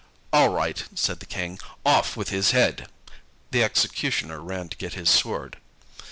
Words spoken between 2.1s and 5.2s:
with his head." The executioner ran to get his